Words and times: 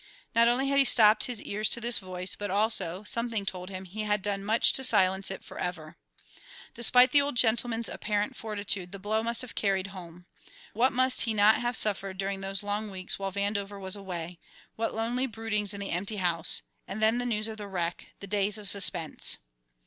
Not 0.33 0.47
only 0.47 0.67
had 0.67 0.79
he 0.79 0.83
stopped 0.83 1.25
his 1.25 1.43
ears 1.43 1.69
to 1.69 1.79
this 1.79 1.99
voice, 1.99 2.33
but 2.33 2.49
also, 2.49 3.03
something 3.03 3.45
told 3.45 3.69
him, 3.69 3.85
he 3.85 4.01
had 4.01 4.23
done 4.23 4.43
much 4.43 4.73
to 4.73 4.83
silence 4.83 5.29
it 5.29 5.43
forever. 5.45 5.95
Despite 6.73 7.11
the 7.11 7.21
Old 7.21 7.35
Gentleman's 7.37 7.87
apparent 7.87 8.35
fortitude 8.35 8.93
the 8.93 8.97
blow 8.97 9.21
must 9.21 9.41
have 9.43 9.53
carried 9.53 9.93
home. 9.93 10.25
What 10.73 10.91
must 10.91 11.21
he 11.25 11.35
not 11.35 11.57
have 11.61 11.77
suffered 11.77 12.17
during 12.17 12.41
those 12.41 12.63
long 12.63 12.89
weeks 12.89 13.19
while 13.19 13.31
Vandover 13.31 13.79
was 13.79 13.95
away, 13.95 14.39
what 14.75 14.95
lonely 14.95 15.27
broodings 15.27 15.71
in 15.71 15.79
the 15.79 15.91
empty 15.91 16.17
house; 16.17 16.63
and 16.87 16.99
then 16.99 17.19
the 17.19 17.23
news 17.27 17.47
of 17.47 17.57
the 17.57 17.67
wreck, 17.67 18.07
the 18.21 18.25
days 18.25 18.57
of 18.57 18.67
suspense! 18.67 19.37